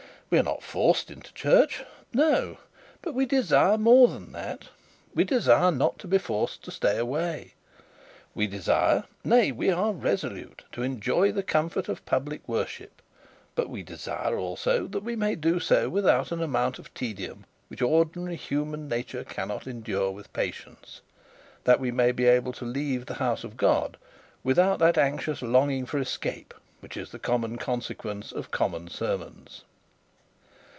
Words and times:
We 0.33 0.39
are 0.39 0.43
not 0.43 0.63
forced 0.63 1.11
into 1.11 1.33
church! 1.33 1.83
No: 2.13 2.55
but 3.01 3.13
we 3.13 3.25
desire 3.25 3.77
more 3.77 4.07
than 4.07 4.31
that. 4.31 4.69
We 5.13 5.25
desire 5.25 5.71
not 5.71 5.99
to 5.99 6.07
be 6.07 6.19
forced 6.19 6.63
to 6.63 6.71
stay 6.71 6.97
away. 6.97 7.53
We 8.33 8.47
desire, 8.47 9.03
nay, 9.25 9.51
we 9.51 9.69
are 9.71 9.91
resolute, 9.91 10.63
to 10.71 10.83
enjoy 10.83 11.33
the 11.33 11.43
comfort 11.43 11.89
of 11.89 12.05
public 12.05 12.47
worship; 12.47 13.01
but 13.55 13.69
we 13.69 13.83
desire 13.83 14.37
also 14.37 14.87
that 14.87 15.03
we 15.03 15.17
may 15.17 15.35
do 15.35 15.59
so 15.59 15.89
without 15.89 16.31
an 16.31 16.41
amount 16.41 16.79
of 16.79 16.93
tedium 16.93 17.43
which 17.67 17.81
ordinary 17.81 18.37
human 18.37 18.87
nature 18.87 19.25
cannot 19.25 19.67
endure 19.67 20.11
with 20.11 20.31
patience; 20.31 21.01
that 21.65 21.81
we 21.81 21.91
may 21.91 22.13
be 22.13 22.23
able 22.23 22.53
to 22.53 22.63
leave 22.63 23.05
the 23.05 23.15
house 23.15 23.43
of 23.43 23.57
God 23.57 23.97
without 24.45 24.79
that 24.79 24.97
anxious 24.97 25.41
longing 25.41 25.85
for 25.85 25.99
escape, 25.99 26.53
which 26.79 26.95
is 26.95 27.11
the 27.11 27.19
common 27.19 27.57
consequence 27.57 28.31
of 28.31 28.49
common 28.49 28.87
sermons. 28.87 29.65